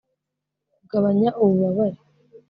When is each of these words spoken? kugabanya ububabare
kugabanya 0.75 1.29
ububabare 1.43 1.99